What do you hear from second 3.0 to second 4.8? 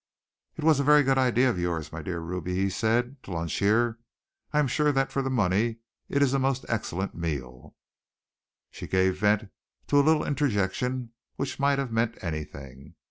"to lunch here. I am